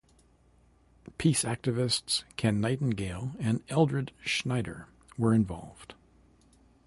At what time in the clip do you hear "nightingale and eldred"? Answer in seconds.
2.59-4.11